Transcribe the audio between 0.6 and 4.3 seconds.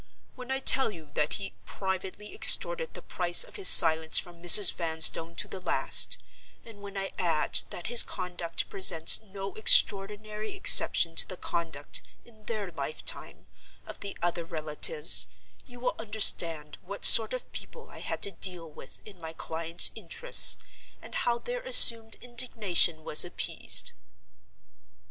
tell you that he privately extorted the price of his silence